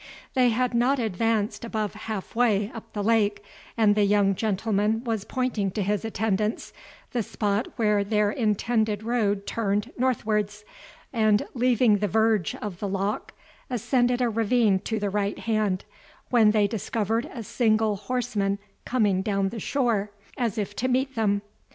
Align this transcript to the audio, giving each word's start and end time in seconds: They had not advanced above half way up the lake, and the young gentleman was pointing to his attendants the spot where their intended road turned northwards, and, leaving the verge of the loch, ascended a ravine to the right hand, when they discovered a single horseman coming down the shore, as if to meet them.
They 0.33 0.49
had 0.49 0.73
not 0.73 0.97
advanced 0.97 1.63
above 1.63 1.93
half 1.93 2.35
way 2.35 2.71
up 2.73 2.91
the 2.93 3.03
lake, 3.03 3.43
and 3.77 3.93
the 3.93 4.03
young 4.03 4.33
gentleman 4.33 5.03
was 5.03 5.25
pointing 5.25 5.69
to 5.73 5.83
his 5.83 6.03
attendants 6.03 6.73
the 7.11 7.21
spot 7.21 7.67
where 7.75 8.03
their 8.03 8.31
intended 8.31 9.03
road 9.03 9.45
turned 9.45 9.91
northwards, 9.99 10.65
and, 11.13 11.45
leaving 11.53 11.97
the 11.99 12.07
verge 12.07 12.55
of 12.55 12.79
the 12.79 12.87
loch, 12.87 13.31
ascended 13.69 14.21
a 14.23 14.29
ravine 14.31 14.79
to 14.85 14.97
the 14.97 15.11
right 15.11 15.37
hand, 15.37 15.85
when 16.31 16.49
they 16.49 16.65
discovered 16.65 17.29
a 17.31 17.43
single 17.43 17.95
horseman 17.95 18.57
coming 18.85 19.21
down 19.21 19.49
the 19.49 19.59
shore, 19.59 20.09
as 20.35 20.57
if 20.57 20.75
to 20.77 20.87
meet 20.87 21.13
them. 21.13 21.43